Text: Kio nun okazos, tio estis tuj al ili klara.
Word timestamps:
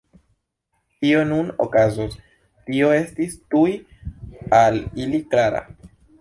Kio 1.01 1.19
nun 1.31 1.51
okazos, 1.65 2.15
tio 2.71 2.89
estis 2.95 3.37
tuj 3.53 3.67
al 4.63 4.81
ili 5.05 5.21
klara. 5.35 5.63